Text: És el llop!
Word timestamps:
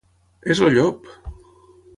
És 0.55 0.61
el 0.69 0.73
llop! 0.77 1.13